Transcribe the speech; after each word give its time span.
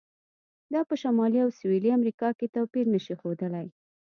دا 0.73 0.81
په 0.89 0.95
شمالي 1.01 1.39
او 1.45 1.49
سویلي 1.59 1.89
امریکا 1.97 2.29
کې 2.37 2.53
توپیر 2.55 2.85
نه 2.93 2.99
شي 3.05 3.13
ښودلی. 3.19 3.67